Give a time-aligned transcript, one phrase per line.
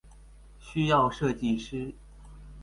[0.59, 1.93] 需要設計師